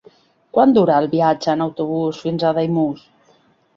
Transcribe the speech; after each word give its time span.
Quant 0.57 0.71
dura 0.77 0.95
el 1.01 1.09
viatge 1.11 1.53
en 1.55 1.63
autobús 1.67 2.23
fins 2.25 2.47
a 2.53 2.57
Daimús? 2.61 3.05